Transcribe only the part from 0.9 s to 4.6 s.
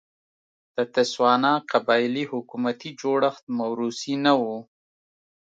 تسوانا قبایلي حکومتي جوړښت موروثي نه و.